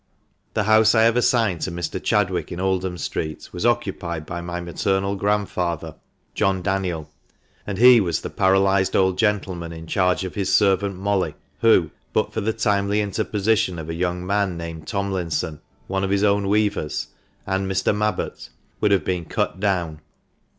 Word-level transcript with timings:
The 0.55 0.63
house 0.63 0.95
I 0.95 1.03
have 1.03 1.15
assigned 1.15 1.61
to 1.61 1.71
Mr. 1.71 2.01
Chadwick 2.03 2.51
in 2.51 2.59
Oldham 2.59 2.97
Street, 2.97 3.47
was 3.53 3.67
occupied 3.67 4.25
by 4.25 4.41
my 4.41 4.59
maternal 4.59 5.15
grandfather, 5.15 5.93
John 6.33 6.63
Daniel, 6.63 7.11
and 7.67 7.77
he 7.77 8.01
was 8.01 8.21
the 8.21 8.31
paralysed 8.31 8.95
old 8.95 9.19
gentleman 9.19 9.71
in 9.71 9.85
charge 9.85 10.23
of 10.23 10.33
his 10.33 10.51
servant 10.51 10.95
Molly, 10.95 11.35
who, 11.59 11.91
but 12.13 12.33
for 12.33 12.41
the 12.41 12.51
timely 12.51 12.99
interposition 12.99 13.77
of 13.77 13.89
a 13.89 13.93
young 13.93 14.25
man 14.25 14.57
named 14.57 14.87
Tomlinson, 14.87 15.61
one 15.85 16.03
of 16.03 16.09
his 16.09 16.23
own 16.23 16.47
weavers, 16.47 17.09
and 17.45 17.71
Mr. 17.71 17.95
Mabbott, 17.95 18.49
would 18.79 18.89
have 18.89 19.05
been 19.05 19.25
cut 19.25 19.59
down. 19.59 20.01